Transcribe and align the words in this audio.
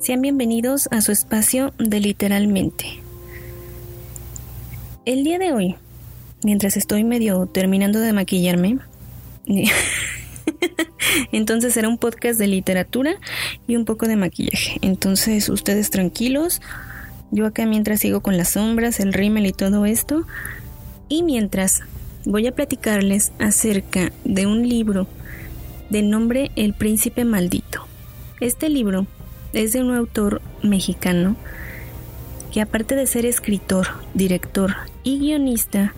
Sean 0.00 0.22
bienvenidos 0.22 0.88
a 0.90 1.02
su 1.02 1.12
espacio 1.12 1.74
de 1.78 2.00
literalmente. 2.00 3.02
El 5.04 5.22
día 5.22 5.38
de 5.38 5.52
hoy, 5.52 5.76
mientras 6.42 6.78
estoy 6.78 7.04
medio 7.04 7.44
terminando 7.46 8.00
de 8.00 8.14
maquillarme, 8.14 8.78
entonces 11.32 11.74
será 11.74 11.88
un 11.88 11.98
podcast 11.98 12.38
de 12.38 12.46
literatura 12.46 13.16
y 13.68 13.76
un 13.76 13.84
poco 13.84 14.08
de 14.08 14.16
maquillaje. 14.16 14.78
Entonces 14.80 15.50
ustedes 15.50 15.90
tranquilos, 15.90 16.62
yo 17.30 17.44
acá 17.44 17.66
mientras 17.66 18.00
sigo 18.00 18.22
con 18.22 18.38
las 18.38 18.50
sombras, 18.50 18.98
el 18.98 19.12
rímel 19.12 19.44
y 19.44 19.52
todo 19.52 19.84
esto, 19.84 20.24
y 21.10 21.22
mientras 21.22 21.82
voy 22.24 22.46
a 22.46 22.54
platicarles 22.54 23.32
acerca 23.38 24.10
de 24.24 24.46
un 24.46 24.66
libro 24.66 25.06
de 25.90 26.00
nombre 26.00 26.50
El 26.56 26.72
Príncipe 26.72 27.26
Maldito. 27.26 27.86
Este 28.40 28.68
libro 28.68 29.06
es 29.54 29.72
de 29.72 29.80
un 29.80 29.94
autor 29.94 30.42
mexicano 30.62 31.36
que 32.52 32.60
aparte 32.60 32.94
de 32.94 33.06
ser 33.06 33.24
escritor, 33.24 33.86
director 34.12 34.74
y 35.02 35.18
guionista, 35.18 35.94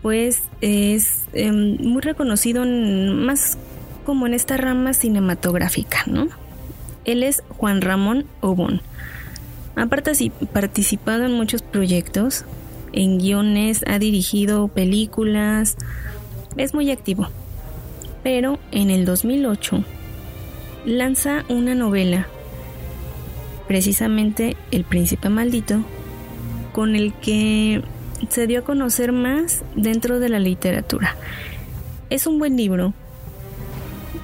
pues 0.00 0.40
es 0.62 1.24
em, 1.34 1.76
muy 1.80 2.00
reconocido 2.00 2.64
más 2.64 3.58
como 4.06 4.26
en 4.26 4.32
esta 4.32 4.56
rama 4.56 4.94
cinematográfica, 4.94 6.04
¿no? 6.06 6.28
Él 7.04 7.22
es 7.22 7.42
Juan 7.48 7.82
Ramón 7.82 8.24
Obón. 8.40 8.80
Ha 9.76 9.86
participado 9.86 11.24
en 11.24 11.32
muchos 11.32 11.60
proyectos, 11.60 12.46
en 12.92 13.18
guiones, 13.18 13.84
ha 13.86 13.98
dirigido 13.98 14.68
películas, 14.68 15.76
es 16.56 16.72
muy 16.72 16.90
activo. 16.90 17.28
Pero 18.22 18.58
en 18.72 18.88
el 18.90 19.04
2008 19.04 19.84
lanza 20.84 21.44
una 21.48 21.74
novela, 21.74 22.26
precisamente 23.66 24.56
El 24.70 24.84
Príncipe 24.84 25.28
Maldito, 25.28 25.84
con 26.72 26.94
el 26.94 27.12
que 27.14 27.82
se 28.28 28.46
dio 28.46 28.60
a 28.60 28.64
conocer 28.64 29.12
más 29.12 29.62
dentro 29.74 30.18
de 30.18 30.28
la 30.28 30.38
literatura. 30.38 31.16
Es 32.10 32.26
un 32.26 32.38
buen 32.38 32.56
libro, 32.56 32.94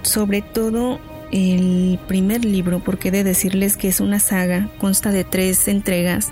sobre 0.02 0.42
todo 0.42 0.98
el 1.32 1.98
primer 2.06 2.44
libro, 2.44 2.80
porque 2.80 3.08
he 3.08 3.10
de 3.10 3.25
decirles 3.25 3.77
que 3.77 3.88
es 3.88 4.00
una 4.00 4.20
saga, 4.20 4.69
consta 4.78 5.10
de 5.10 5.25
tres 5.25 5.69
entregas 5.69 6.30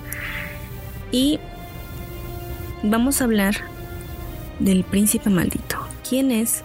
y 1.10 1.40
vamos 2.82 3.20
a 3.20 3.24
hablar 3.24 3.56
del 4.58 4.84
príncipe 4.84 5.28
maldito. 5.28 5.76
¿Quién 6.08 6.30
es? 6.30 6.62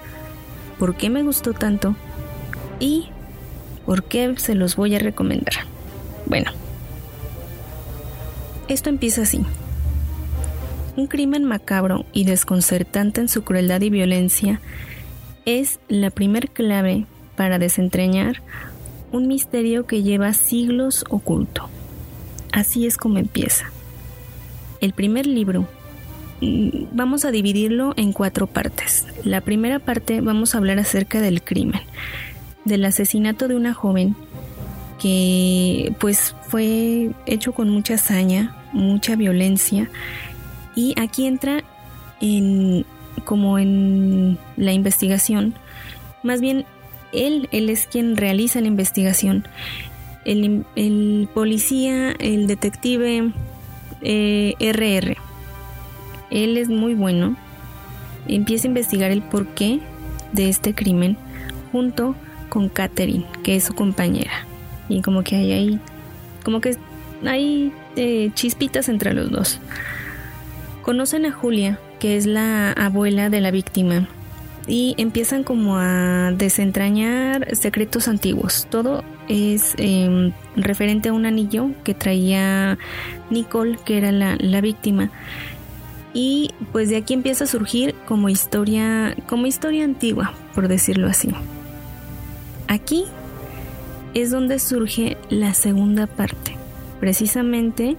¿Por 0.77 0.95
qué 0.95 1.09
me 1.09 1.23
gustó 1.23 1.53
tanto? 1.53 1.95
¿Y 2.79 3.09
por 3.87 4.03
qué 4.03 4.35
se 4.35 4.53
los 4.53 4.75
voy 4.75 4.95
a 4.95 4.99
recomendar? 4.99 5.53
Bueno, 6.25 6.51
esto 8.67 8.89
empieza 8.89 9.21
así. 9.21 9.41
Un 10.97 11.07
crimen 11.07 11.45
macabro 11.45 12.05
y 12.11 12.25
desconcertante 12.25 13.21
en 13.21 13.29
su 13.29 13.43
crueldad 13.45 13.79
y 13.81 13.89
violencia 13.89 14.59
es 15.45 15.79
la 15.87 16.09
primer 16.09 16.49
clave 16.49 17.05
para 17.37 17.59
desentrañar 17.59 18.41
un 19.13 19.25
misterio 19.27 19.87
que 19.87 20.03
lleva 20.03 20.33
siglos 20.33 21.05
oculto. 21.09 21.69
Así 22.51 22.85
es 22.85 22.97
como 22.97 23.19
empieza. 23.19 23.71
El 24.81 24.91
primer 24.91 25.25
libro 25.27 25.65
mm, 26.41 26.87
vamos 26.91 27.23
a 27.23 27.31
dividirlo 27.31 27.93
en 27.95 28.11
cuatro 28.11 28.47
partes. 28.47 29.05
La 29.23 29.39
primera 29.39 29.79
parte 29.79 30.19
vamos 30.19 30.53
a 30.53 30.57
hablar 30.57 30.77
acerca 30.77 31.21
del 31.21 31.41
crimen, 31.41 31.81
del 32.67 32.85
asesinato 32.85 33.47
de 33.47 33.55
una 33.55 33.73
joven 33.73 34.15
que 35.01 35.93
pues 35.99 36.35
fue 36.47 37.11
hecho 37.25 37.53
con 37.53 37.69
mucha 37.69 37.95
hazaña, 37.95 38.55
mucha 38.73 39.15
violencia 39.15 39.89
y 40.75 40.93
aquí 40.99 41.25
entra 41.25 41.63
en 42.21 42.85
como 43.25 43.59
en 43.59 44.37
la 44.55 44.73
investigación, 44.73 45.55
más 46.23 46.41
bien 46.41 46.65
él, 47.11 47.49
él 47.51 47.69
es 47.69 47.87
quien 47.87 48.17
realiza 48.17 48.61
la 48.61 48.67
investigación. 48.67 49.47
El, 50.25 51.29
policía, 51.33 52.11
el 52.19 52.47
detective 52.47 53.31
RR, 54.01 55.11
eh, 55.11 55.17
él 56.29 56.57
es 56.57 56.67
muy 56.67 56.93
bueno. 56.93 57.37
Empieza 58.27 58.67
a 58.67 58.69
investigar 58.69 59.09
el 59.11 59.21
porqué 59.21 59.79
de 60.33 60.49
este 60.49 60.75
crimen 60.75 61.17
junto 61.71 62.15
con 62.49 62.69
Catherine, 62.69 63.25
que 63.43 63.55
es 63.55 63.65
su 63.65 63.73
compañera. 63.73 64.45
Y 64.89 65.01
como 65.01 65.23
que 65.23 65.35
hay 65.35 65.51
ahí, 65.51 65.79
como 66.43 66.61
que 66.61 66.77
hay 67.25 67.71
eh, 67.95 68.31
chispitas 68.33 68.89
entre 68.89 69.13
los 69.13 69.31
dos. 69.31 69.59
Conocen 70.81 71.25
a 71.25 71.31
Julia, 71.31 71.79
que 71.99 72.15
es 72.15 72.25
la 72.25 72.71
abuela 72.71 73.29
de 73.29 73.41
la 73.41 73.51
víctima, 73.51 74.07
y 74.67 74.95
empiezan 74.97 75.43
como 75.43 75.77
a 75.77 76.31
desentrañar 76.35 77.55
secretos 77.55 78.07
antiguos. 78.07 78.67
Todo 78.69 79.03
es 79.29 79.73
em, 79.77 80.33
referente 80.55 81.09
a 81.09 81.13
un 81.13 81.25
anillo 81.25 81.71
que 81.83 81.93
traía 81.93 82.77
Nicole, 83.29 83.77
que 83.85 83.97
era 83.97 84.11
la, 84.11 84.35
la, 84.39 84.61
víctima. 84.61 85.09
Y 86.13 86.51
pues 86.71 86.89
de 86.89 86.97
aquí 86.97 87.13
empieza 87.13 87.45
a 87.45 87.47
surgir 87.47 87.95
como 88.07 88.29
historia, 88.29 89.15
como 89.27 89.47
historia 89.47 89.85
antigua, 89.85 90.33
por 90.53 90.67
decirlo 90.67 91.07
así. 91.07 91.29
Aquí 92.67 93.05
es 94.13 94.31
donde 94.31 94.59
surge 94.59 95.17
la 95.29 95.53
segunda 95.53 96.07
parte. 96.07 96.57
Precisamente 96.99 97.97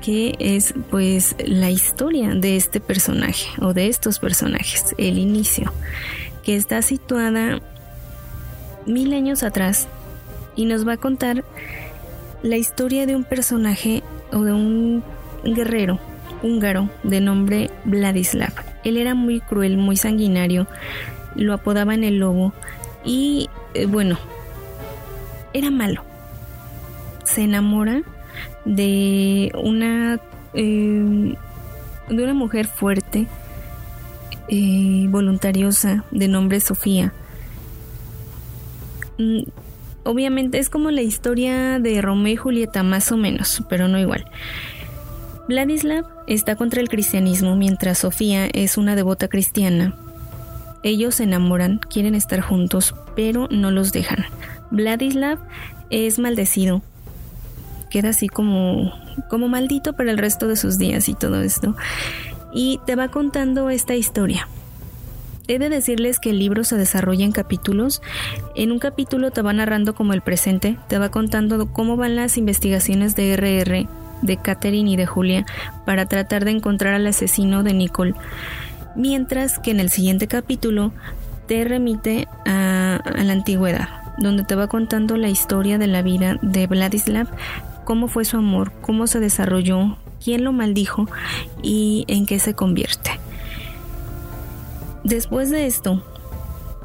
que 0.00 0.36
es 0.38 0.74
pues 0.90 1.34
la 1.44 1.70
historia 1.70 2.34
de 2.34 2.56
este 2.56 2.80
personaje 2.80 3.48
o 3.60 3.74
de 3.74 3.88
estos 3.88 4.18
personajes, 4.18 4.94
el 4.96 5.18
inicio, 5.18 5.72
que 6.44 6.56
está 6.56 6.82
situada 6.82 7.60
mil 8.86 9.12
años 9.12 9.42
atrás 9.42 9.88
y 10.56 10.64
nos 10.64 10.86
va 10.86 10.94
a 10.94 10.96
contar 10.96 11.44
la 12.42 12.56
historia 12.56 13.06
de 13.06 13.16
un 13.16 13.24
personaje 13.24 14.02
o 14.32 14.44
de 14.44 14.52
un 14.52 15.02
guerrero 15.44 15.98
húngaro 16.42 16.88
de 17.02 17.20
nombre 17.20 17.70
Vladislav. 17.84 18.52
Él 18.84 18.96
era 18.96 19.14
muy 19.14 19.40
cruel, 19.40 19.76
muy 19.76 19.96
sanguinario, 19.96 20.66
lo 21.34 21.52
apodaban 21.52 22.04
el 22.04 22.18
lobo 22.18 22.52
y 23.08 23.48
eh, 23.72 23.86
bueno, 23.86 24.18
era 25.54 25.70
malo. 25.70 26.04
Se 27.24 27.42
enamora 27.42 28.02
de 28.66 29.50
una, 29.54 30.20
eh, 30.52 31.34
de 32.10 32.22
una 32.22 32.34
mujer 32.34 32.66
fuerte, 32.66 33.26
eh, 34.48 35.06
voluntariosa, 35.08 36.04
de 36.10 36.28
nombre 36.28 36.60
Sofía. 36.60 37.14
Mm, 39.16 39.44
obviamente 40.04 40.58
es 40.58 40.68
como 40.68 40.90
la 40.90 41.00
historia 41.00 41.78
de 41.78 42.02
Romeo 42.02 42.34
y 42.34 42.36
Julieta, 42.36 42.82
más 42.82 43.10
o 43.10 43.16
menos, 43.16 43.62
pero 43.70 43.88
no 43.88 43.98
igual. 43.98 44.26
Vladislav 45.48 46.04
está 46.26 46.56
contra 46.56 46.82
el 46.82 46.90
cristianismo 46.90 47.56
mientras 47.56 48.00
Sofía 48.00 48.48
es 48.52 48.76
una 48.76 48.96
devota 48.96 49.28
cristiana. 49.28 49.96
Ellos 50.82 51.16
se 51.16 51.24
enamoran, 51.24 51.78
quieren 51.78 52.14
estar 52.14 52.40
juntos, 52.40 52.94
pero 53.16 53.48
no 53.50 53.70
los 53.70 53.92
dejan. 53.92 54.24
Vladislav 54.70 55.38
es 55.90 56.18
maldecido 56.18 56.82
queda 57.88 58.10
así 58.10 58.28
como, 58.28 58.92
como 59.28 59.48
maldito 59.48 59.94
para 59.94 60.10
el 60.10 60.18
resto 60.18 60.46
de 60.46 60.56
sus 60.56 60.78
días 60.78 61.08
y 61.08 61.14
todo 61.14 61.42
esto. 61.42 61.74
Y 62.52 62.80
te 62.86 62.96
va 62.96 63.08
contando 63.08 63.70
esta 63.70 63.94
historia. 63.94 64.48
He 65.48 65.58
de 65.58 65.70
decirles 65.70 66.18
que 66.20 66.30
el 66.30 66.38
libro 66.38 66.62
se 66.64 66.76
desarrolla 66.76 67.24
en 67.24 67.32
capítulos. 67.32 68.02
En 68.54 68.70
un 68.70 68.78
capítulo 68.78 69.30
te 69.30 69.42
va 69.42 69.52
narrando 69.52 69.94
como 69.94 70.12
el 70.12 70.20
presente, 70.20 70.76
te 70.88 70.98
va 70.98 71.10
contando 71.10 71.72
cómo 71.72 71.96
van 71.96 72.16
las 72.16 72.36
investigaciones 72.36 73.16
de 73.16 73.34
RR, 73.34 73.88
de 74.20 74.36
Catherine 74.36 74.90
y 74.90 74.96
de 74.96 75.06
Julia 75.06 75.46
para 75.86 76.06
tratar 76.06 76.44
de 76.44 76.50
encontrar 76.50 76.94
al 76.94 77.06
asesino 77.06 77.62
de 77.62 77.72
Nicole. 77.72 78.14
Mientras 78.98 79.60
que 79.60 79.70
en 79.70 79.78
el 79.78 79.90
siguiente 79.90 80.26
capítulo 80.26 80.90
te 81.46 81.62
remite 81.62 82.26
a, 82.44 83.00
la 83.04 83.32
antigüedad, 83.32 83.88
donde 84.18 84.42
te 84.42 84.56
va 84.56 84.66
contando 84.66 85.16
la 85.16 85.28
historia 85.28 85.78
de 85.78 85.86
la 85.86 86.02
vida 86.02 86.36
de 86.42 86.66
Vladislav 86.66 87.28
cómo 87.84 88.08
fue 88.08 88.24
su 88.24 88.38
amor, 88.38 88.72
cómo 88.80 89.06
se 89.06 89.20
desarrolló, 89.20 89.96
quién 90.22 90.42
lo 90.42 90.52
maldijo 90.52 91.06
y 91.62 92.06
en 92.08 92.26
qué 92.26 92.40
se 92.40 92.54
convierte. 92.54 93.12
Después 95.04 95.50
de 95.50 95.68
esto, 95.68 96.02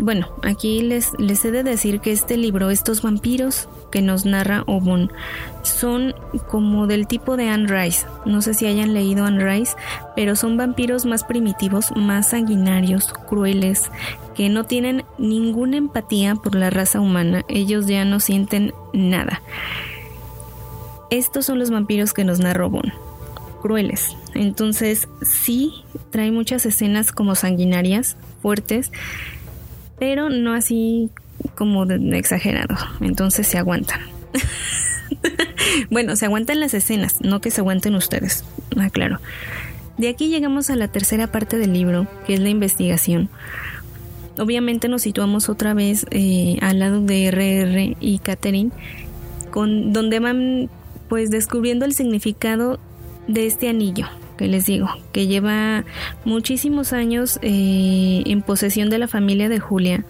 bueno, 0.03 0.27
aquí 0.43 0.81
les, 0.81 1.17
les 1.17 1.45
he 1.45 1.51
de 1.51 1.63
decir 1.63 2.01
que 2.01 2.11
este 2.11 2.35
libro, 2.35 2.69
estos 2.69 3.01
vampiros 3.01 3.69
que 3.89 4.01
nos 4.01 4.25
narra 4.25 4.63
Obon, 4.67 5.13
son 5.61 6.13
como 6.49 6.87
del 6.87 7.07
tipo 7.07 7.37
de 7.37 7.47
Anne 7.47 7.67
Rice. 7.67 8.05
No 8.25 8.41
sé 8.41 8.53
si 8.53 8.65
hayan 8.65 8.93
leído 8.93 9.23
Anne 9.23 9.45
Rice, 9.45 9.75
pero 10.13 10.35
son 10.35 10.57
vampiros 10.57 11.05
más 11.05 11.23
primitivos, 11.23 11.95
más 11.95 12.31
sanguinarios, 12.31 13.13
crueles, 13.13 13.89
que 14.35 14.49
no 14.49 14.65
tienen 14.65 15.05
ninguna 15.17 15.77
empatía 15.77 16.35
por 16.35 16.55
la 16.55 16.69
raza 16.69 16.99
humana. 16.99 17.45
Ellos 17.47 17.87
ya 17.87 18.03
no 18.03 18.19
sienten 18.19 18.73
nada. 18.91 19.41
estos 21.09 21.45
son 21.45 21.59
los 21.59 21.69
vampiros 21.69 22.11
que 22.11 22.25
nos 22.25 22.39
narró 22.39 22.69
Bon. 22.69 22.91
Crueles. 23.61 24.17
Entonces 24.33 25.07
sí 25.21 25.85
trae 26.09 26.31
muchas 26.31 26.65
escenas 26.65 27.13
como 27.13 27.35
sanguinarias, 27.35 28.17
fuertes, 28.41 28.91
pero 29.99 30.29
no 30.29 30.53
así 30.53 31.09
como 31.55 31.85
de, 31.85 32.17
exagerado. 32.17 32.75
Entonces 33.01 33.47
se 33.47 33.57
aguantan. 33.57 34.01
bueno, 35.89 36.15
se 36.15 36.25
aguantan 36.25 36.59
las 36.59 36.73
escenas, 36.73 37.21
no 37.21 37.41
que 37.41 37.51
se 37.51 37.61
aguanten 37.61 37.95
ustedes. 37.95 38.43
Ah, 38.77 38.89
claro. 38.89 39.19
De 39.97 40.09
aquí 40.09 40.29
llegamos 40.29 40.69
a 40.69 40.75
la 40.75 40.87
tercera 40.87 41.27
parte 41.27 41.57
del 41.57 41.73
libro, 41.73 42.07
que 42.25 42.33
es 42.33 42.39
la 42.39 42.49
investigación. 42.49 43.29
Obviamente 44.39 44.87
nos 44.87 45.03
situamos 45.03 45.49
otra 45.49 45.75
vez 45.75 46.07
eh, 46.09 46.57
al 46.61 46.79
lado 46.79 47.01
de 47.01 47.29
RR 47.29 47.97
y 47.99 48.19
Catherine, 48.19 48.71
con, 49.51 49.93
donde 49.93 50.19
van 50.19 50.69
pues 51.07 51.29
descubriendo 51.29 51.85
el 51.85 51.93
significado 51.93 52.79
de 53.27 53.45
este 53.45 53.69
anillo 53.69 54.07
les 54.47 54.65
digo, 54.65 54.87
que 55.11 55.27
lleva 55.27 55.83
muchísimos 56.25 56.93
años 56.93 57.39
eh, 57.41 58.23
en 58.25 58.41
posesión 58.41 58.89
de 58.89 58.99
la 58.99 59.07
familia 59.07 59.49
de 59.49 59.59
Julia, 59.59 60.05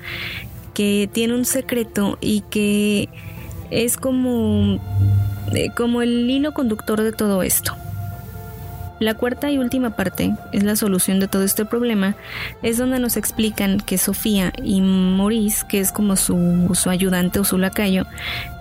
que 0.73 1.09
tiene 1.11 1.35
un 1.35 1.45
secreto 1.45 2.17
y 2.21 2.41
que 2.49 3.09
es 3.71 3.97
como, 3.97 4.79
eh, 5.53 5.69
como 5.75 6.01
el 6.01 6.29
hilo 6.29 6.53
conductor 6.53 7.01
de 7.01 7.11
todo 7.11 7.43
esto. 7.43 7.75
La 8.99 9.15
cuarta 9.15 9.51
y 9.51 9.57
última 9.57 9.97
parte 9.97 10.33
es 10.53 10.63
la 10.63 10.77
solución 10.77 11.19
de 11.19 11.27
todo 11.27 11.43
este 11.43 11.65
problema, 11.65 12.15
es 12.61 12.77
donde 12.77 12.99
nos 12.99 13.17
explican 13.17 13.81
que 13.81 13.97
Sofía 13.97 14.53
y 14.63 14.79
Maurice, 14.79 15.65
que 15.67 15.79
es 15.79 15.91
como 15.91 16.15
su, 16.15 16.71
su 16.73 16.89
ayudante 16.89 17.39
o 17.39 17.43
su 17.43 17.57
lacayo, 17.57 18.05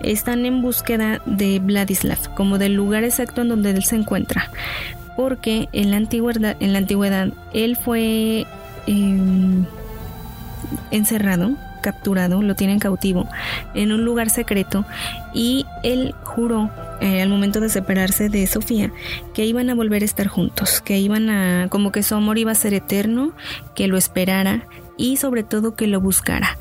están 0.01 0.45
en 0.45 0.61
búsqueda 0.61 1.21
de 1.25 1.59
Vladislav, 1.59 2.33
como 2.35 2.57
del 2.57 2.73
lugar 2.73 3.05
exacto 3.05 3.41
en 3.41 3.47
donde 3.47 3.69
él 3.69 3.85
se 3.85 3.95
encuentra. 3.95 4.51
Porque 5.15 5.69
en 5.73 5.91
la 5.91 5.97
antigüedad, 5.97 6.57
en 6.59 6.73
la 6.73 6.79
antigüedad 6.79 7.29
él 7.53 7.77
fue 7.77 8.45
em, 8.87 9.65
encerrado 10.91 11.55
capturado, 11.83 12.41
lo 12.41 12.55
tienen 12.55 12.79
cautivo 12.79 13.29
en 13.75 13.91
un 13.91 14.03
lugar 14.03 14.31
secreto 14.31 14.85
y 15.35 15.67
él 15.83 16.15
juró 16.23 16.71
eh, 17.01 17.21
al 17.21 17.29
momento 17.29 17.59
de 17.59 17.69
separarse 17.69 18.29
de 18.29 18.47
Sofía 18.47 18.91
que 19.35 19.45
iban 19.45 19.69
a 19.69 19.75
volver 19.75 20.01
a 20.01 20.05
estar 20.05 20.27
juntos, 20.27 20.81
que 20.81 20.97
iban 20.97 21.29
a, 21.29 21.67
como 21.69 21.91
que 21.91 22.01
su 22.01 22.15
amor 22.15 22.39
iba 22.39 22.51
a 22.51 22.55
ser 22.55 22.73
eterno, 22.73 23.33
que 23.75 23.87
lo 23.87 23.97
esperara 23.97 24.67
y 24.97 25.17
sobre 25.17 25.43
todo 25.43 25.75
que 25.75 25.85
lo 25.85 26.01
buscara. 26.01 26.57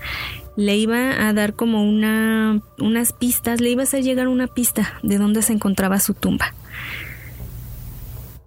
Le 0.56 0.76
iba 0.76 1.26
a 1.26 1.32
dar 1.32 1.54
como 1.54 1.82
una, 1.82 2.60
unas 2.78 3.14
pistas, 3.14 3.62
le 3.62 3.70
iba 3.70 3.82
a 3.82 3.84
hacer 3.84 4.02
llegar 4.02 4.28
una 4.28 4.48
pista 4.48 4.94
de 5.02 5.16
dónde 5.16 5.40
se 5.40 5.54
encontraba 5.54 5.98
su 5.98 6.12
tumba. 6.12 6.52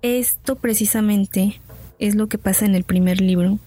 Esto 0.05 0.55
precisamente 0.55 1.59
es 1.99 2.15
lo 2.15 2.27
que 2.27 2.37
pasa 2.37 2.65
en 2.65 2.75
el 2.75 2.83
primer 2.83 3.21
libro 3.21 3.59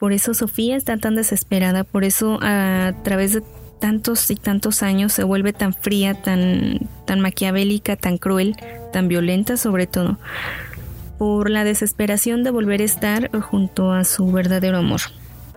por 0.00 0.14
eso 0.14 0.32
Sofía 0.32 0.78
está 0.78 0.96
tan 0.96 1.14
desesperada, 1.14 1.84
por 1.84 2.04
eso 2.04 2.38
a 2.40 2.94
través 3.04 3.34
de 3.34 3.42
tantos 3.80 4.30
y 4.30 4.34
tantos 4.34 4.82
años 4.82 5.12
se 5.12 5.24
vuelve 5.24 5.52
tan 5.52 5.74
fría, 5.74 6.14
tan, 6.14 6.88
tan 7.04 7.20
maquiavélica, 7.20 7.96
tan 7.96 8.16
cruel, 8.16 8.56
tan 8.94 9.08
violenta 9.08 9.58
sobre 9.58 9.86
todo, 9.86 10.18
por 11.18 11.50
la 11.50 11.64
desesperación 11.64 12.44
de 12.44 12.50
volver 12.50 12.80
a 12.80 12.84
estar 12.84 13.30
junto 13.42 13.92
a 13.92 14.04
su 14.04 14.32
verdadero 14.32 14.78
amor. 14.78 15.02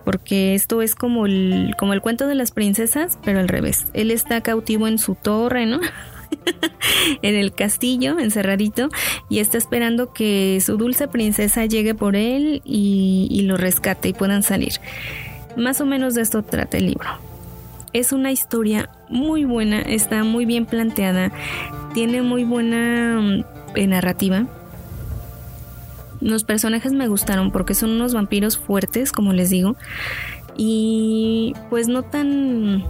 Porque 0.04 0.54
esto 0.54 0.82
es 0.82 0.94
como 0.94 1.24
el, 1.24 1.74
como 1.78 1.94
el 1.94 2.02
cuento 2.02 2.26
de 2.26 2.34
las 2.34 2.50
princesas, 2.50 3.18
pero 3.24 3.40
al 3.40 3.48
revés. 3.48 3.86
Él 3.94 4.10
está 4.10 4.42
cautivo 4.42 4.88
en 4.88 4.98
su 4.98 5.14
torre, 5.14 5.64
¿no? 5.64 5.80
en 7.22 7.34
el 7.34 7.52
castillo, 7.52 8.18
encerradito, 8.18 8.88
y 9.28 9.38
está 9.38 9.58
esperando 9.58 10.12
que 10.12 10.60
su 10.60 10.76
dulce 10.76 11.08
princesa 11.08 11.66
llegue 11.66 11.94
por 11.94 12.16
él 12.16 12.62
y, 12.64 13.42
lo 13.44 13.56
rescate 13.56 14.08
y 14.08 14.12
puedan 14.12 14.42
salir. 14.42 14.74
Más 15.56 15.80
o 15.80 15.86
menos 15.86 16.14
de 16.14 16.22
esto 16.22 16.42
trata 16.42 16.78
el 16.78 16.86
libro. 16.86 17.08
Es 17.92 18.12
una 18.12 18.32
historia 18.32 18.90
muy 19.08 19.44
buena, 19.44 19.80
está 19.80 20.24
muy 20.24 20.46
bien 20.46 20.66
planteada, 20.66 21.30
tiene 21.92 22.22
muy 22.22 22.44
buena 22.44 23.20
mm, 23.20 23.88
narrativa. 23.88 24.46
Los 26.20 26.42
personajes 26.44 26.92
me 26.92 27.06
gustaron 27.06 27.50
porque 27.50 27.74
son 27.74 27.90
unos 27.90 28.14
vampiros 28.14 28.56
fuertes, 28.56 29.12
como 29.12 29.32
les 29.32 29.50
digo, 29.50 29.76
y 30.56 31.54
pues 31.70 31.88
no 31.88 32.02
tan 32.02 32.80
eh, 32.80 32.84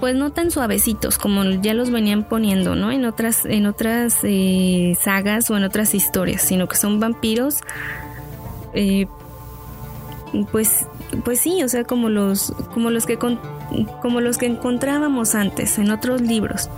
pues 0.00 0.14
no 0.14 0.30
tan 0.30 0.50
suavecitos 0.50 1.18
como 1.18 1.44
ya 1.44 1.74
los 1.74 1.90
venían 1.90 2.24
poniendo, 2.28 2.74
¿no? 2.74 2.90
En 2.90 3.04
otras, 3.04 3.44
en 3.44 3.66
otras 3.66 4.18
eh, 4.22 4.96
sagas 5.00 5.50
o 5.50 5.56
en 5.56 5.64
otras 5.64 5.94
historias, 5.94 6.42
sino 6.42 6.68
que 6.68 6.76
son 6.76 7.00
vampiros, 7.00 7.56
eh, 8.74 9.06
pues, 10.50 10.86
pues 11.24 11.40
sí, 11.40 11.62
o 11.62 11.68
sea, 11.68 11.84
como 11.84 12.08
los, 12.08 12.52
como 12.74 12.90
los 12.90 13.06
que, 13.06 13.18
como 13.18 14.20
los 14.20 14.38
que 14.38 14.46
encontrábamos 14.46 15.34
antes 15.34 15.78
en 15.78 15.90
otros 15.90 16.20
libros, 16.20 16.70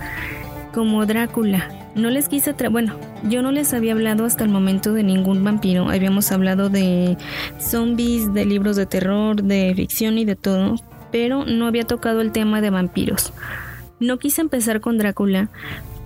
como 0.73 1.05
Drácula. 1.05 1.75
No 1.95 2.11
les 2.11 2.29
quise 2.29 2.53
traer, 2.53 2.71
bueno, 2.71 2.95
yo 3.23 3.41
no 3.41 3.51
les 3.51 3.73
había 3.73 3.93
hablado 3.93 4.25
hasta 4.25 4.43
el 4.43 4.49
momento 4.49 4.93
de 4.93 5.03
ningún 5.03 5.43
vampiro. 5.43 5.89
Habíamos 5.89 6.31
hablado 6.31 6.69
de 6.69 7.17
zombies, 7.59 8.31
de 8.33 8.45
libros 8.45 8.75
de 8.75 8.85
terror, 8.85 9.41
de 9.41 9.73
ficción 9.75 10.17
y 10.17 10.23
de 10.23 10.35
todo, 10.35 10.75
pero 11.11 11.45
no 11.45 11.67
había 11.67 11.85
tocado 11.85 12.21
el 12.21 12.31
tema 12.31 12.61
de 12.61 12.69
vampiros. 12.69 13.33
No 13.99 14.17
quise 14.19 14.41
empezar 14.41 14.81
con 14.81 14.97
Drácula 14.97 15.49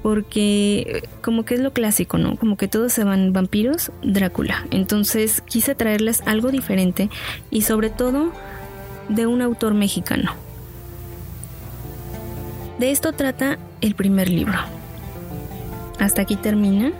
porque 0.01 1.07
como 1.21 1.45
que 1.45 1.55
es 1.55 1.61
lo 1.61 1.71
clásico, 1.71 2.17
¿no? 2.17 2.35
Como 2.35 2.57
que 2.57 2.67
todos 2.67 2.91
se 2.91 3.03
van 3.03 3.31
vampiros, 3.31 3.91
Drácula. 4.01 4.65
Entonces 4.71 5.41
quise 5.41 5.75
traerles 5.75 6.21
algo 6.25 6.51
diferente 6.51 7.09
y 7.49 7.61
sobre 7.61 7.89
todo 7.89 8.31
de 9.09 9.27
un 9.27 9.41
autor 9.41 9.73
mexicano. 9.73 10.33
De 12.79 12.91
esto 12.91 13.13
trata 13.13 13.59
el 13.81 13.95
primer 13.95 14.29
libro. 14.29 14.57
Hasta 15.99 16.23
aquí 16.23 16.35
termina. 16.35 16.91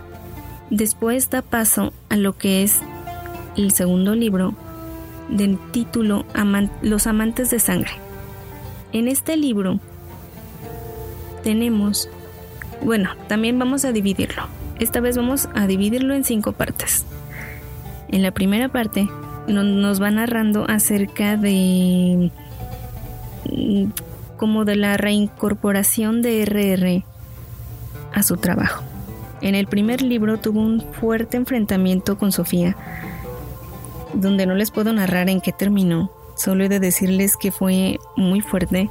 Después 0.70 1.30
da 1.30 1.42
paso 1.42 1.94
a 2.10 2.16
lo 2.16 2.38
que 2.38 2.64
es 2.64 2.80
el 3.58 3.72
segundo 3.72 4.16
libro, 4.16 4.56
del 5.30 5.58
título 5.72 6.26
Los 6.82 7.08
amantes 7.08 7.50
de 7.50 7.60
sangre. 7.60 7.92
En 8.92 9.08
este 9.08 9.38
libro 9.38 9.80
tenemos, 11.44 12.10
bueno, 12.82 13.12
también 13.28 13.58
vamos 13.60 13.86
a 13.86 13.92
dividirlo. 13.92 14.44
Esta 14.80 15.00
vez 15.00 15.18
vamos 15.18 15.50
a 15.54 15.68
dividirlo 15.68 16.14
en 16.14 16.24
cinco 16.24 16.52
partes. 16.52 17.06
En 18.10 18.22
la 18.22 18.32
primera 18.32 18.70
parte 18.70 19.08
nos 19.48 20.02
va 20.02 20.12
narrando 20.12 20.66
acerca 20.70 21.36
de 21.38 22.32
mm, 23.52 23.86
como 24.38 24.66
de 24.66 24.76
la 24.76 24.98
reincorporación 24.98 26.22
de 26.22 26.46
RR 26.46 27.04
a 28.14 28.24
su 28.24 28.38
trabajo. 28.38 28.84
En 29.42 29.56
el 29.56 29.68
primer 29.68 30.02
libro 30.02 30.40
tuvo 30.40 30.62
un 30.62 30.82
fuerte 30.94 31.38
enfrentamiento 31.38 32.18
con 32.18 32.32
Sofía, 32.32 32.76
donde 34.14 34.46
no 34.46 34.56
les 34.56 34.72
puedo 34.72 34.94
narrar 34.94 35.30
en 35.30 35.42
qué 35.42 35.52
terminó, 35.52 36.12
solo 36.36 36.64
he 36.64 36.70
de 36.70 36.80
decirles 36.80 37.38
que 37.38 37.52
fue 37.52 38.00
muy 38.16 38.42
fuerte, 38.42 38.90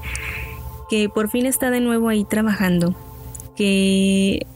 que 0.88 1.09
por 1.09 1.31
fin 1.31 1.47
está 1.47 1.71
de 1.71 1.81
nuevo 1.81 2.09
ahí 2.09 2.25
trabajando, 2.25 2.95
que 3.57 4.47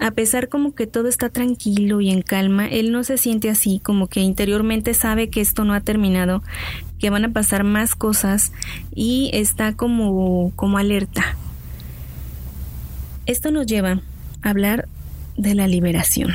a 0.00 0.10
pesar 0.12 0.48
como 0.48 0.74
que 0.74 0.86
todo 0.86 1.08
está 1.08 1.28
tranquilo 1.28 2.00
y 2.00 2.10
en 2.10 2.22
calma, 2.22 2.66
él 2.66 2.90
no 2.90 3.04
se 3.04 3.18
siente 3.18 3.50
así, 3.50 3.80
como 3.84 4.06
que 4.06 4.20
interiormente 4.20 4.94
sabe 4.94 5.28
que 5.28 5.42
esto 5.42 5.64
no 5.64 5.74
ha 5.74 5.80
terminado, 5.80 6.42
que 6.98 7.10
van 7.10 7.26
a 7.26 7.32
pasar 7.32 7.64
más 7.64 7.94
cosas 7.94 8.52
y 8.94 9.30
está 9.34 9.74
como, 9.74 10.52
como 10.56 10.78
alerta. 10.78 11.36
Esto 13.26 13.50
nos 13.50 13.66
lleva 13.66 14.00
a 14.42 14.50
hablar 14.50 14.88
de 15.36 15.54
la 15.54 15.66
liberación. 15.66 16.30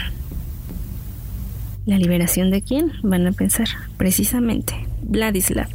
¿La 1.85 1.97
liberación 1.97 2.49
de 2.49 2.61
quién? 2.61 2.91
Van 3.03 3.27
a 3.27 3.31
pensar. 3.31 3.67
Precisamente, 3.97 4.73
Vladislav. 5.03 5.67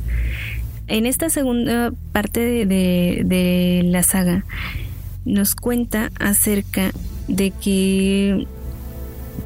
En 0.89 1.07
esta 1.07 1.31
segunda 1.31 1.93
parte 2.11 2.67
de, 2.67 3.83
la 3.85 4.03
saga 4.03 4.45
nos 5.25 5.55
cuenta 5.55 6.11
acerca 6.19 6.91
de 7.29 7.53
que 7.53 8.49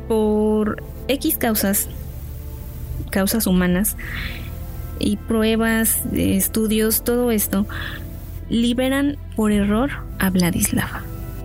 por 0.09 0.83
X 1.09 1.37
causas, 1.37 1.89
causas 3.11 3.47
humanas 3.47 3.99
y 4.99 5.19
pruebas, 5.19 6.01
estudios, 6.15 7.05
todo 7.05 7.31
esto, 7.31 7.67
liberan 8.49 9.19
por 9.37 9.53
error 9.53 9.91
a 10.19 10.31
Vladislav. 10.31 10.89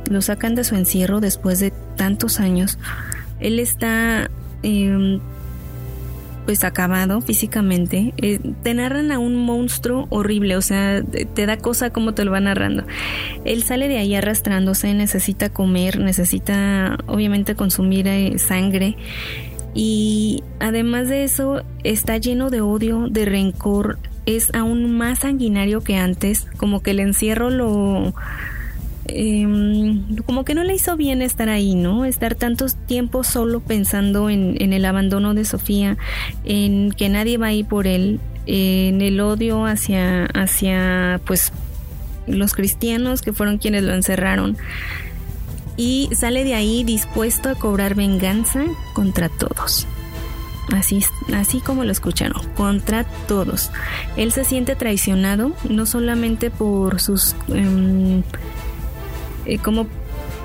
Lo 0.10 0.22
sacan 0.22 0.56
de 0.56 0.64
su 0.64 0.76
encierro 0.76 1.20
después 1.20 1.60
de 1.60 1.74
tantos 1.98 2.40
años. 2.40 2.78
Él 3.42 3.60
está 3.60 4.30
Em, 4.64 5.20
pues 6.46 6.64
acabado 6.64 7.22
físicamente, 7.22 8.12
eh, 8.18 8.40
te 8.64 8.74
narran 8.74 9.12
a 9.12 9.20
un 9.20 9.36
monstruo 9.36 10.08
horrible, 10.10 10.58
o 10.58 10.64
sea, 10.64 11.04
te 11.04 11.46
da 11.46 11.58
cosa 11.58 11.92
como 11.92 12.16
te 12.16 12.26
lo 12.26 12.32
va 12.32 12.40
narrando. 12.40 12.86
Él 13.46 13.62
sale 13.62 13.88
de 13.88 14.00
ahí 14.00 14.16
arrastrándose, 14.16 14.96
necesita 14.96 15.50
comer, 15.50 16.00
necesita 16.00 16.98
obviamente 17.06 17.54
consumir 17.54 18.08
eh, 18.08 18.40
sangre 18.40 18.98
y 19.76 20.44
además 20.60 21.08
de 21.08 21.24
eso 21.24 21.62
está 21.84 22.18
lleno 22.18 22.50
de 22.50 22.62
odio, 22.62 23.08
de 23.10 23.26
rencor, 23.26 24.00
es 24.26 24.50
aún 24.56 24.92
más 24.98 25.20
sanguinario 25.20 25.82
que 25.82 25.98
antes, 25.98 26.48
como 26.58 26.82
que 26.82 26.92
el 26.92 27.00
encierro 27.00 27.52
lo 27.52 28.16
Em, 29.14 30.18
como 30.26 30.46
que 30.46 30.54
no 30.54 30.64
le 30.64 30.76
hizo 30.76 30.96
bien 30.96 31.22
estar 31.22 31.50
ahí, 31.50 31.76
¿no? 31.76 32.06
Estar 32.06 32.36
tantos 32.36 32.76
tiempos 32.76 33.28
solo 33.28 33.60
pensando 33.60 34.30
en, 34.30 34.74
el 34.74 34.86
abandono 34.86 35.34
de 35.34 35.46
Sofía, 35.46 35.98
en 36.46 36.92
que 36.92 37.10
nadie 37.10 37.38
va 37.38 37.48
ahí 37.48 37.64
por 37.64 37.88
él, 37.88 38.20
en 38.46 39.02
el 39.02 39.20
odio 39.20 39.66
hacia, 39.66 40.26
hacia, 40.26 41.20
pues, 41.26 41.52
los 42.28 42.54
cristianos 42.54 43.22
que 43.22 43.34
fueron 43.34 43.58
quienes 43.58 43.84
lo 43.84 43.94
encerraron. 43.94 44.58
Y 45.78 46.10
sale 46.12 46.44
de 46.44 46.56
ahí 46.56 46.84
dispuesto 46.84 47.50
a 47.50 47.56
cobrar 47.56 47.96
venganza 47.96 48.66
contra 48.94 49.30
todos. 49.30 49.88
Así, 50.74 51.04
así 51.34 51.62
como 51.62 51.84
lo 51.84 51.92
escucharon, 51.92 52.44
contra 52.56 53.04
todos. 53.28 53.72
Él 54.18 54.32
se 54.32 54.44
siente 54.44 54.76
traicionado, 54.76 55.54
no 55.68 55.86
solamente 55.86 56.52
por 56.52 57.02
sus 57.02 57.36
em, 57.48 58.22
eh, 59.50 59.58
como 59.58 59.88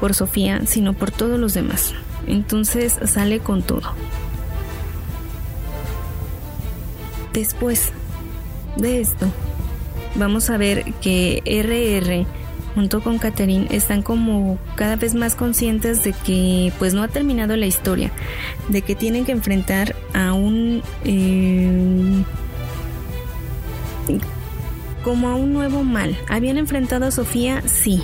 por 0.00 0.14
Sofía, 0.14 0.62
sino 0.66 0.92
por 0.92 1.11
todos 1.11 1.38
los 1.38 1.54
demás. 1.54 1.94
Entonces 2.26 2.99
sale 3.04 3.40
con 3.40 3.62
todo. 3.62 3.92
Después 7.32 7.92
de 8.76 9.00
esto, 9.00 9.26
vamos 10.14 10.50
a 10.50 10.56
ver 10.56 10.84
que 11.00 11.42
RR 11.44 12.26
junto 12.75 13.02
con 13.02 13.18
Catherine 13.18 13.68
están 13.70 14.02
como 14.02 14.58
cada 14.75 14.96
vez 14.96 15.14
más 15.14 15.37
conscientes 15.37 16.02
de 16.02 16.12
que 16.12 16.73
pues 16.78 16.92
no 16.94 17.02
ha 17.02 17.08
terminado 17.08 17.56
la 17.56 17.66
historia, 17.66 18.11
de 18.68 18.82
que 18.82 18.94
tienen 18.94 19.25
que 19.25 19.32
enfrentar 19.32 19.94
a 20.12 20.32
un 20.32 20.82
eh, 21.04 22.25
como 25.04 25.28
a 25.28 25.34
un 25.37 25.52
nuevo 25.52 25.84
mal. 25.84 26.16
¿Habían 26.28 26.56
enfrentado 26.56 27.06
a 27.06 27.11
Sofía? 27.11 27.62
Sí, 27.66 28.02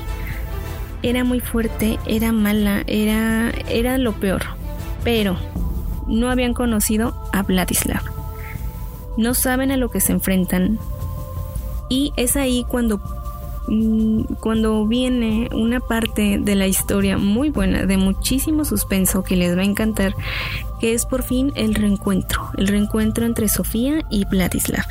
era 1.02 1.24
muy 1.24 1.40
fuerte, 1.40 1.98
era 2.06 2.32
mala, 2.32 2.82
era, 2.86 3.50
era 3.68 3.98
lo 3.98 4.12
peor. 4.12 4.42
Pero 5.04 5.36
no 6.06 6.30
habían 6.30 6.54
conocido 6.54 7.14
a 7.32 7.42
Vladislav. 7.42 8.02
No 9.16 9.34
saben 9.34 9.70
a 9.70 9.76
lo 9.76 9.90
que 9.90 10.00
se 10.00 10.12
enfrentan. 10.12 10.78
Y 11.88 12.12
es 12.16 12.36
ahí 12.36 12.64
cuando, 12.68 13.00
mm, 13.68 14.34
cuando 14.40 14.86
viene 14.86 15.48
una 15.52 15.80
parte 15.80 16.38
de 16.38 16.54
la 16.54 16.66
historia 16.66 17.18
muy 17.18 17.50
buena, 17.50 17.86
de 17.86 17.96
muchísimo 17.96 18.64
suspenso 18.64 19.24
que 19.24 19.36
les 19.36 19.56
va 19.56 19.62
a 19.62 19.64
encantar, 19.64 20.14
que 20.80 20.94
es 20.94 21.06
por 21.06 21.22
fin 21.22 21.52
el 21.56 21.74
reencuentro, 21.74 22.50
el 22.56 22.68
reencuentro 22.68 23.26
entre 23.26 23.48
Sofía 23.48 24.02
y 24.10 24.24
Vladislav. 24.26 24.84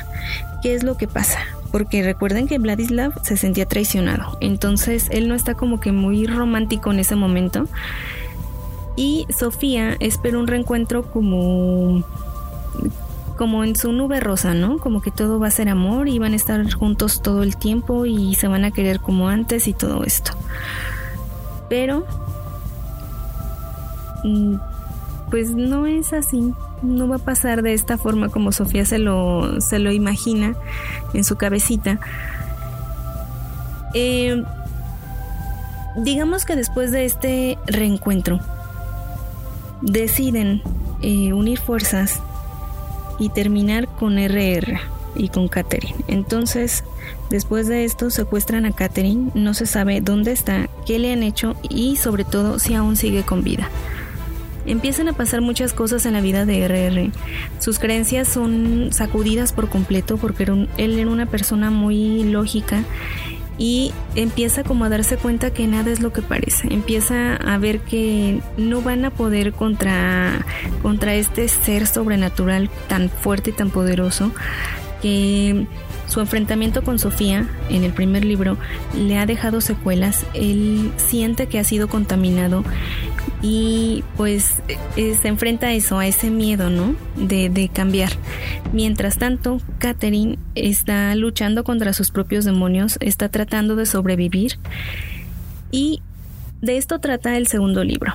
¿Qué 0.62 0.74
es 0.74 0.82
lo 0.82 0.96
que 0.96 1.08
pasa? 1.08 1.40
Porque 1.70 2.02
recuerden 2.02 2.46
que 2.46 2.58
Vladislav 2.58 3.12
se 3.24 3.36
sentía 3.36 3.66
traicionado, 3.66 4.36
entonces 4.40 5.08
él 5.10 5.28
no 5.28 5.34
está 5.34 5.54
como 5.54 5.80
que 5.80 5.92
muy 5.92 6.26
romántico 6.26 6.90
en 6.92 7.00
ese 7.00 7.16
momento. 7.16 7.66
Y 8.96 9.26
Sofía 9.30 9.96
espera 10.00 10.38
un 10.38 10.46
reencuentro 10.46 11.10
como 11.10 12.04
como 13.40 13.64
en 13.64 13.74
su 13.74 13.90
nube 13.92 14.20
rosa, 14.20 14.52
¿no? 14.52 14.76
Como 14.76 15.00
que 15.00 15.10
todo 15.10 15.40
va 15.40 15.46
a 15.46 15.50
ser 15.50 15.70
amor 15.70 16.10
y 16.10 16.18
van 16.18 16.34
a 16.34 16.36
estar 16.36 16.70
juntos 16.74 17.22
todo 17.22 17.42
el 17.42 17.56
tiempo 17.56 18.04
y 18.04 18.34
se 18.34 18.48
van 18.48 18.66
a 18.66 18.70
querer 18.70 19.00
como 19.00 19.30
antes 19.30 19.66
y 19.66 19.72
todo 19.72 20.04
esto. 20.04 20.32
Pero 21.70 22.04
mm, 24.24 24.56
pues 25.30 25.52
no 25.52 25.86
es 25.86 26.12
así 26.12 26.52
no 26.82 27.08
va 27.08 27.16
a 27.16 27.20
pasar 27.20 27.62
de 27.62 27.74
esta 27.74 27.98
forma 27.98 28.28
como 28.28 28.52
Sofía 28.52 28.84
se 28.84 28.98
lo, 28.98 29.60
se 29.60 29.78
lo 29.78 29.92
imagina 29.92 30.54
en 31.14 31.24
su 31.24 31.36
cabecita. 31.36 32.00
Eh, 33.94 34.42
digamos 35.96 36.44
que 36.44 36.56
después 36.56 36.92
de 36.92 37.04
este 37.04 37.58
reencuentro, 37.66 38.40
deciden 39.82 40.62
eh, 41.02 41.32
unir 41.32 41.58
fuerzas 41.58 42.20
y 43.18 43.30
terminar 43.30 43.88
con 43.88 44.18
RR 44.18 44.80
y 45.14 45.28
con 45.28 45.48
Catherine. 45.48 45.96
Entonces, 46.08 46.84
después 47.30 47.66
de 47.66 47.84
esto, 47.84 48.10
secuestran 48.10 48.66
a 48.66 48.72
Catherine, 48.72 49.30
no 49.34 49.54
se 49.54 49.66
sabe 49.66 50.00
dónde 50.00 50.32
está, 50.32 50.68
qué 50.86 50.98
le 50.98 51.12
han 51.12 51.22
hecho 51.22 51.56
y 51.62 51.96
sobre 51.96 52.24
todo 52.24 52.58
si 52.58 52.74
aún 52.74 52.96
sigue 52.96 53.22
con 53.22 53.42
vida. 53.42 53.68
Empiezan 54.66 55.08
a 55.08 55.12
pasar 55.12 55.40
muchas 55.40 55.72
cosas 55.72 56.06
en 56.06 56.12
la 56.12 56.20
vida 56.20 56.44
de 56.44 56.66
RR. 56.66 57.10
Sus 57.58 57.78
creencias 57.78 58.28
son 58.28 58.88
sacudidas 58.92 59.52
por 59.52 59.68
completo 59.68 60.16
porque 60.16 60.44
él 60.76 60.98
era 60.98 61.10
una 61.10 61.26
persona 61.26 61.70
muy 61.70 62.24
lógica 62.24 62.84
y 63.60 63.92
empieza 64.14 64.64
como 64.64 64.86
a 64.86 64.88
darse 64.88 65.18
cuenta 65.18 65.52
que 65.52 65.66
nada 65.66 65.90
es 65.90 66.00
lo 66.00 66.14
que 66.14 66.22
parece. 66.22 66.72
Empieza 66.72 67.36
a 67.36 67.58
ver 67.58 67.80
que 67.80 68.40
no 68.56 68.80
van 68.80 69.04
a 69.04 69.10
poder 69.10 69.52
contra, 69.52 70.46
contra 70.82 71.14
este 71.14 71.46
ser 71.46 71.86
sobrenatural 71.86 72.70
tan 72.88 73.10
fuerte 73.10 73.50
y 73.50 73.52
tan 73.52 73.68
poderoso 73.68 74.32
que 75.02 75.66
su 76.06 76.20
enfrentamiento 76.20 76.82
con 76.82 76.98
Sofía 76.98 77.46
en 77.68 77.84
el 77.84 77.92
primer 77.92 78.24
libro 78.24 78.56
le 78.96 79.18
ha 79.18 79.26
dejado 79.26 79.60
secuelas. 79.60 80.24
Él 80.34 80.90
siente 80.96 81.46
que 81.46 81.58
ha 81.58 81.64
sido 81.64 81.86
contaminado 81.88 82.64
y 83.42 84.04
pues 84.16 84.56
eh, 84.96 85.16
se 85.20 85.28
enfrenta 85.28 85.68
a 85.68 85.72
eso, 85.72 85.98
a 85.98 86.06
ese 86.06 86.30
miedo, 86.30 86.68
¿no? 86.70 86.94
De, 87.16 87.70
cambiar. 87.72 88.10
Mientras 88.72 89.18
tanto, 89.18 89.60
Catherine 89.78 90.38
está 90.54 91.14
luchando 91.14 91.64
contra 91.64 91.92
sus 91.92 92.10
propios 92.10 92.44
demonios, 92.44 92.98
está 93.00 93.28
tratando 93.28 93.76
de 93.76 93.86
sobrevivir 93.86 94.58
y 95.70 96.02
de 96.60 96.76
esto 96.76 96.98
trata 96.98 97.36
el 97.36 97.46
segundo 97.46 97.84
libro. 97.84 98.12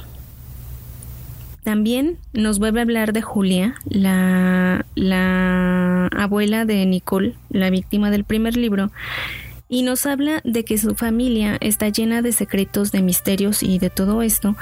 También 1.64 2.18
nos 2.34 2.60
vuelve 2.60 2.80
a 2.80 2.84
hablar 2.84 3.12
de 3.12 3.24
Julia, 3.24 3.76
la, 3.90 4.86
la 4.94 6.08
abuela 6.16 6.66
de 6.66 6.86
Nicole, 6.86 7.34
la 7.50 7.72
víctima 7.72 8.12
del 8.12 8.24
primer 8.24 8.56
libro, 8.56 8.92
y 9.68 9.82
nos 9.82 10.06
habla 10.06 10.42
de 10.44 10.64
que 10.64 10.78
su 10.78 10.94
familia 10.94 11.58
está 11.60 11.90
llena 11.90 12.22
de 12.22 12.34
secretos, 12.34 12.92
de 12.92 13.02
misterios 13.02 13.64
y 13.64 13.80
de 13.80 13.90
todo 13.90 14.22
esto, 14.22 14.56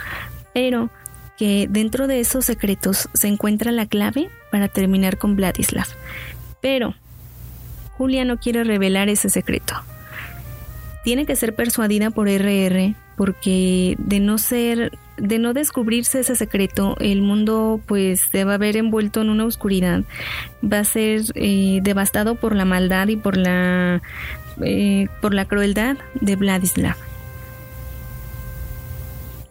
pero 0.53 0.89
que 1.38 1.67
dentro 1.69 2.07
de 2.07 2.19
esos 2.19 2.45
secretos 2.45 3.10
se 3.13 3.27
encuentra 3.27 3.72
la 3.72 3.86
clave 3.86 4.29
para 4.51 4.67
terminar 4.67 5.17
con 5.17 5.36
Vladislav. 5.36 5.88
Pero 6.62 6.93
Julia 7.98 8.25
no 8.25 8.38
quiere 8.38 8.63
revelar 8.63 9.10
ese 9.10 9.29
secreto. 9.29 9.75
Tiene 11.03 11.25
que 11.25 11.36
ser 11.36 11.53
persuadida 11.55 12.12
por 12.12 12.29
RR 12.29 12.95
porque 13.17 13.95
de 13.98 14.19
no 14.19 14.38
ser 14.38 14.91
de 15.17 15.38
no 15.38 15.53
descubrirse 15.53 16.22
ese 16.22 16.36
secreto, 16.36 16.98
el 17.00 17.22
mundo 17.22 17.79
pues 17.86 18.22
se 18.31 18.45
va 18.45 18.55
a 18.55 18.57
ver 18.57 18.77
envuelto 18.77 19.22
en 19.22 19.29
una 19.29 19.45
oscuridad, 19.45 20.03
va 20.63 20.79
a 20.79 20.83
ser 20.83 21.22
eh, 21.36 21.79
devastado 21.83 22.33
por 22.36 22.55
la 22.55 22.65
maldad 22.65 23.07
y 23.10 23.15
por 23.15 23.38
la 23.38 24.01
eh, 24.62 25.07
por 25.22 25.33
la 25.33 25.45
crueldad 25.45 25.98
de 26.19 26.36
Vladislav. 26.36 26.95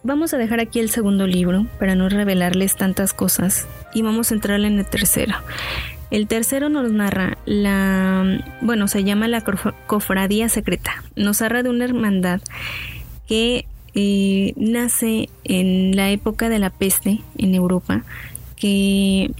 Vamos 0.05 0.33
a 0.33 0.37
dejar 0.37 0.59
aquí 0.59 0.79
el 0.79 0.89
segundo 0.89 1.27
libro 1.27 1.65
para 1.79 1.95
no 1.95 2.09
revelarles 2.09 2.75
tantas 2.75 3.13
cosas 3.13 3.67
y 3.93 4.01
vamos 4.01 4.31
a 4.31 4.35
entrar 4.35 4.59
en 4.59 4.79
el 4.79 4.85
tercero. 4.85 5.35
El 6.11 6.27
tercero 6.27 6.67
nos 6.67 6.91
narra 6.91 7.37
la, 7.45 8.43
bueno, 8.59 8.89
se 8.89 9.05
llama 9.05 9.29
la 9.29 9.41
cofradía 9.87 10.49
secreta. 10.49 11.03
Nos 11.15 11.39
narra 11.39 11.63
de 11.63 11.69
una 11.69 11.85
hermandad 11.85 12.41
que 13.27 13.65
eh, 13.95 14.53
nace 14.57 15.29
en 15.45 15.95
la 15.95 16.11
época 16.11 16.49
de 16.49 16.59
la 16.59 16.69
peste 16.69 17.21
en 17.37 17.55
Europa, 17.55 18.03
que 18.57 19.31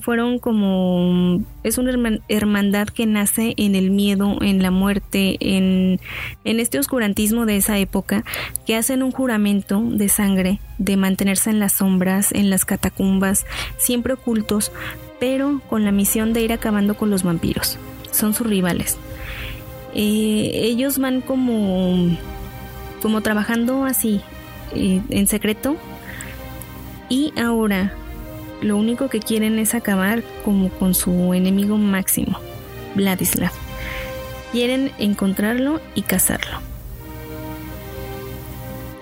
fueron 0.00 0.38
como 0.38 1.42
es 1.62 1.78
una 1.78 2.20
hermandad 2.28 2.88
que 2.88 3.06
nace 3.06 3.54
en 3.56 3.74
el 3.74 3.90
miedo, 3.90 4.38
en 4.40 4.62
la 4.62 4.70
muerte, 4.70 5.36
en, 5.40 6.00
en 6.44 6.60
este 6.60 6.78
oscurantismo 6.78 7.46
de 7.46 7.56
esa 7.56 7.78
época, 7.78 8.24
que 8.66 8.76
hacen 8.76 9.02
un 9.02 9.12
juramento 9.12 9.82
de 9.82 10.08
sangre, 10.08 10.60
de 10.78 10.96
mantenerse 10.96 11.50
en 11.50 11.58
las 11.58 11.74
sombras, 11.74 12.32
en 12.32 12.50
las 12.50 12.64
catacumbas, 12.64 13.46
siempre 13.76 14.14
ocultos, 14.14 14.72
pero 15.20 15.60
con 15.68 15.84
la 15.84 15.92
misión 15.92 16.32
de 16.32 16.42
ir 16.42 16.52
acabando 16.52 16.96
con 16.96 17.10
los 17.10 17.22
vampiros. 17.22 17.78
Son 18.10 18.34
sus 18.34 18.46
rivales. 18.46 18.98
Eh, 19.94 20.50
ellos 20.64 20.98
van 20.98 21.20
como, 21.20 22.16
como 23.00 23.20
trabajando 23.20 23.84
así, 23.84 24.20
eh, 24.74 25.00
en 25.10 25.26
secreto, 25.26 25.76
y 27.08 27.32
ahora 27.38 27.92
lo 28.64 28.78
único 28.78 29.08
que 29.08 29.20
quieren 29.20 29.58
es 29.58 29.74
acabar 29.74 30.22
como 30.42 30.70
con 30.70 30.94
su 30.94 31.34
enemigo 31.34 31.76
máximo, 31.76 32.38
Vladislav. 32.94 33.52
Quieren 34.52 34.90
encontrarlo 34.98 35.80
y 35.94 36.02
cazarlo. 36.02 36.58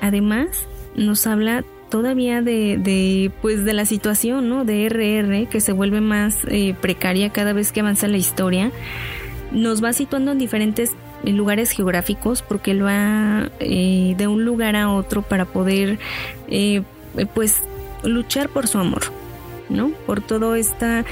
Además, 0.00 0.66
nos 0.96 1.28
habla 1.28 1.64
todavía 1.90 2.42
de, 2.42 3.30
pues 3.40 3.64
de 3.64 3.72
la 3.72 3.84
situación 3.84 4.48
¿no? 4.48 4.64
de 4.64 4.88
RR 4.88 5.48
que 5.48 5.60
se 5.60 5.72
vuelve 5.72 6.00
más 6.00 6.38
eh, 6.48 6.74
precaria 6.80 7.30
cada 7.30 7.52
vez 7.52 7.70
que 7.70 7.80
avanza 7.80 8.08
la 8.08 8.16
historia 8.16 8.72
nos 9.52 9.84
va 9.84 9.92
situando 9.92 10.32
en 10.32 10.38
diferentes 10.38 10.92
lugares 11.22 11.70
geográficos 11.70 12.40
porque 12.40 12.70
él 12.70 12.82
va 12.82 13.50
eh, 13.60 14.14
de 14.16 14.26
un 14.26 14.46
lugar 14.46 14.74
a 14.74 14.90
otro 14.90 15.20
para 15.20 15.44
poder 15.44 15.98
eh, 16.48 16.82
pues 17.34 17.58
luchar 18.02 18.48
por 18.48 18.66
su 18.66 18.78
amor 18.78 19.02
no 19.72 19.90
por 20.06 20.20
todo 20.20 20.54
esta 20.54 21.04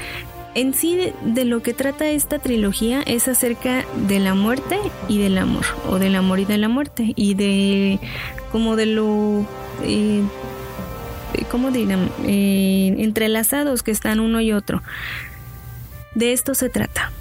en 0.53 0.73
sí 0.73 1.13
de, 1.23 1.45
lo 1.45 1.63
que 1.63 1.73
trata 1.73 2.09
esta 2.09 2.39
trilogía 2.39 3.01
es 3.03 3.27
acerca 3.27 3.85
de 4.07 4.19
la 4.19 4.33
muerte 4.33 4.77
y 5.07 5.19
del 5.19 5.37
amor 5.37 5.65
o 5.89 5.97
del 5.97 6.15
amor 6.15 6.39
y 6.39 6.45
de 6.45 6.57
la 6.57 6.67
muerte 6.67 7.13
y 7.15 7.35
de 7.35 7.99
como 8.51 8.75
de 8.75 8.85
lo 8.85 9.45
¿cómo 11.49 11.71
dirán? 11.71 12.09
Eh, 12.25 12.95
entrelazados 12.99 13.83
que 13.83 13.91
están 13.91 14.19
uno 14.19 14.41
y 14.41 14.51
otro. 14.51 14.81
De 16.15 16.33
esto 16.33 16.55
se 16.55 16.69
trata. 16.69 17.11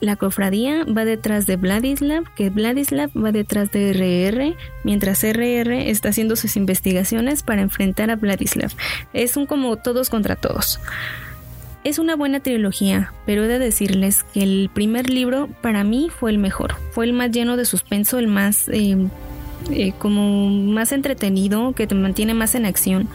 La 0.00 0.16
cofradía 0.16 0.84
va 0.84 1.04
detrás 1.04 1.46
de 1.46 1.56
Vladislav, 1.56 2.32
que 2.34 2.50
Vladislav 2.50 3.10
va 3.16 3.32
detrás 3.32 3.72
de 3.72 3.90
RR, 3.92 4.56
mientras 4.84 5.24
RR 5.24 5.90
está 5.90 6.10
haciendo 6.10 6.36
sus 6.36 6.56
investigaciones 6.56 7.42
para 7.42 7.62
enfrentar 7.62 8.10
a 8.10 8.16
Vladislav. 8.16 8.70
Es 9.12 9.36
un 9.36 9.46
como 9.46 9.76
todos 9.76 10.08
contra 10.08 10.36
todos. 10.36 10.78
Es 11.82 11.98
una 11.98 12.16
buena 12.16 12.40
trilogía, 12.40 13.12
pero 13.26 13.44
he 13.44 13.48
de 13.48 13.58
decirles 13.58 14.24
que 14.34 14.42
el 14.42 14.70
primer 14.72 15.10
libro 15.10 15.48
para 15.62 15.84
mí 15.84 16.10
fue 16.16 16.30
el 16.30 16.38
mejor. 16.38 16.76
Fue 16.92 17.04
el 17.04 17.12
más 17.12 17.30
lleno 17.30 17.56
de 17.56 17.64
suspenso, 17.64 18.18
el 18.18 18.28
más 18.28 18.68
eh, 18.68 18.96
eh, 19.70 19.92
como 19.98 20.48
más 20.48 20.92
entretenido, 20.92 21.72
que 21.72 21.86
te 21.86 21.94
mantiene 21.94 22.34
más 22.34 22.54
en 22.54 22.66
acción. 22.66 23.08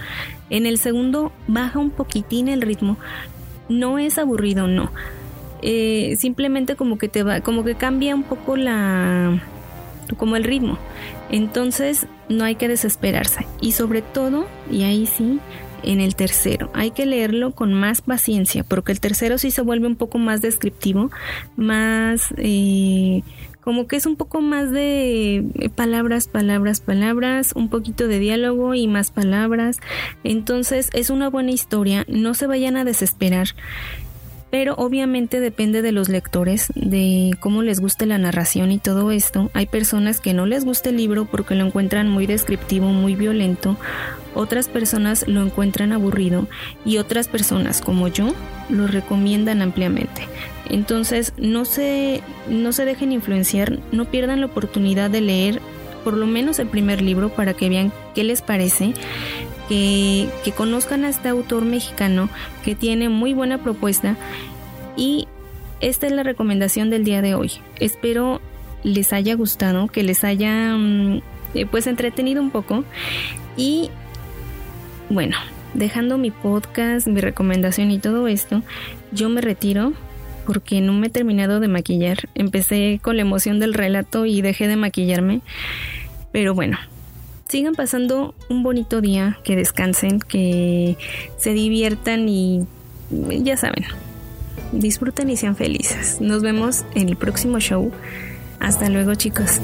En 0.49 0.65
el 0.65 0.77
segundo 0.77 1.31
baja 1.47 1.79
un 1.79 1.91
poquitín 1.91 2.47
el 2.47 2.61
ritmo. 2.61 2.97
No 3.69 3.99
es 3.99 4.17
aburrido, 4.17 4.67
no. 4.67 4.91
Eh, 5.65 6.17
simplemente 6.19 6.75
como 6.75 6.97
que 6.97 7.07
te 7.07 7.23
va, 7.23 7.39
como 7.39 7.63
que 7.63 7.75
cambia 7.75 8.15
un 8.15 8.23
poco 8.23 8.57
la, 8.57 9.41
como 10.17 10.35
el 10.35 10.43
ritmo. 10.43 10.77
Entonces 11.29 12.05
no 12.27 12.43
hay 12.43 12.55
que 12.55 12.67
desesperarse. 12.67 13.47
Y 13.61 13.71
sobre 13.71 14.01
todo, 14.01 14.45
y 14.69 14.83
ahí 14.83 15.05
sí, 15.05 15.39
en 15.83 16.01
el 16.01 16.15
tercero. 16.15 16.69
Hay 16.73 16.91
que 16.91 17.05
leerlo 17.05 17.51
con 17.51 17.73
más 17.73 18.01
paciencia, 18.01 18.63
porque 18.63 18.91
el 18.91 18.99
tercero 18.99 19.37
sí 19.37 19.51
se 19.51 19.61
vuelve 19.61 19.87
un 19.87 19.95
poco 19.95 20.17
más 20.17 20.41
descriptivo, 20.41 21.11
más 21.55 22.33
eh, 22.37 23.23
como 23.63 23.87
que 23.87 23.95
es 23.95 24.05
un 24.05 24.17
poco 24.17 24.41
más 24.41 24.71
de 24.71 25.37
eh, 25.37 25.69
palabras, 25.69 26.27
palabras, 26.27 26.81
palabras, 26.81 27.53
un 27.55 27.69
poquito 27.69 28.07
de 28.07 28.19
diálogo 28.19 28.75
y 28.75 28.87
más 28.87 29.11
palabras. 29.11 29.79
Entonces 30.25 30.89
es 30.93 31.09
una 31.09 31.29
buena 31.29 31.51
historia, 31.51 32.05
no 32.09 32.33
se 32.33 32.47
vayan 32.47 32.75
a 32.75 32.83
desesperar. 32.83 33.47
Pero 34.53 34.75
obviamente 34.75 35.39
depende 35.39 35.81
de 35.81 35.91
los 35.91 36.09
lectores, 36.09 36.71
de 36.75 37.35
cómo 37.39 37.63
les 37.63 37.79
guste 37.79 38.05
la 38.05 38.19
narración 38.19 38.71
y 38.71 38.77
todo 38.77 39.09
esto. 39.09 39.49
Hay 39.55 39.65
personas 39.65 40.19
que 40.19 40.35
no 40.35 40.45
les 40.45 40.63
gusta 40.63 40.89
el 40.89 40.97
libro 40.97 41.25
porque 41.25 41.55
lo 41.55 41.65
encuentran 41.65 42.07
muy 42.07 42.27
descriptivo, 42.27 42.89
muy 42.89 43.15
violento. 43.15 43.77
Otras 44.35 44.67
personas 44.67 45.27
lo 45.27 45.41
encuentran 45.41 45.91
aburrido 45.91 46.47
y 46.85 46.97
otras 46.97 47.27
personas 47.29 47.81
como 47.81 48.09
yo 48.09 48.35
lo 48.69 48.85
recomiendan 48.85 49.63
ampliamente. 49.63 50.27
Entonces, 50.69 51.33
no 51.37 51.65
se, 51.65 52.21
no 52.47 52.73
se 52.73 52.85
dejen 52.85 53.11
influenciar, 53.11 53.79
no 53.91 54.05
pierdan 54.05 54.39
la 54.39 54.45
oportunidad 54.45 55.09
de 55.09 55.21
leer 55.21 55.61
por 56.03 56.15
lo 56.15 56.27
menos 56.27 56.59
el 56.59 56.67
primer 56.67 57.01
libro 57.01 57.29
para 57.29 57.53
que 57.53 57.69
vean 57.69 57.91
qué 58.13 58.23
les 58.23 58.41
parece, 58.41 58.93
que, 59.69 60.29
conozcan 60.55 61.05
a 61.05 61.09
este 61.09 61.29
autor 61.29 61.65
mexicano 61.65 62.29
que 62.63 62.75
tiene 62.75 63.09
muy 63.09 63.33
buena 63.33 63.57
propuesta 63.57 64.15
y 64.95 65.27
esta 65.79 66.07
es 66.07 66.13
la 66.13 66.23
recomendación 66.23 66.89
del 66.89 67.03
día 67.03 67.21
de 67.21 67.35
hoy. 67.35 67.51
Espero 67.79 68.41
les 68.83 69.13
haya 69.13 69.35
gustado, 69.35 69.87
que 69.87 70.03
les 70.03 70.23
haya 70.23 70.75
mm, 70.75 71.21
eh, 71.55 71.65
pues 71.65 71.87
entretenido 71.87 72.41
un 72.41 72.51
poco 72.51 72.83
y 73.57 73.89
bueno, 75.09 75.37
dejando 75.73 76.17
mi 76.17 76.31
podcast, 76.31 77.07
mi 77.07 77.21
recomendación 77.21 77.91
y 77.91 77.99
todo 77.99 78.27
esto, 78.27 78.63
yo 79.11 79.29
me 79.29 79.41
retiro 79.41 79.93
porque 80.45 80.81
no 80.81 80.93
me 80.93 81.07
he 81.07 81.09
terminado 81.09 81.59
de 81.59 81.67
maquillar. 81.67 82.29
Empecé 82.35 82.99
con 83.01 83.15
la 83.15 83.21
emoción 83.21 83.59
del 83.59 83.73
relato 83.73 84.25
y 84.25 84.41
dejé 84.41 84.67
de 84.67 84.75
maquillarme. 84.75 85.41
Pero 86.31 86.53
bueno, 86.53 86.77
sigan 87.47 87.75
pasando 87.75 88.33
un 88.49 88.63
bonito 88.63 89.01
día, 89.01 89.39
que 89.43 89.55
descansen, 89.55 90.19
que 90.19 90.97
se 91.37 91.53
diviertan 91.53 92.27
y 92.27 92.65
ya 93.09 93.57
saben, 93.57 93.85
disfruten 94.71 95.29
y 95.29 95.37
sean 95.37 95.55
felices. 95.55 96.19
Nos 96.19 96.41
vemos 96.41 96.85
en 96.95 97.09
el 97.09 97.15
próximo 97.15 97.59
show. 97.59 97.91
Hasta 98.59 98.89
luego 98.89 99.15
chicos. 99.15 99.59